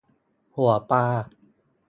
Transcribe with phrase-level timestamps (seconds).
[0.55, 1.05] หัวปลา